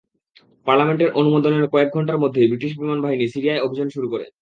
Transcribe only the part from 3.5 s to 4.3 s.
অভিযান শুরু করে।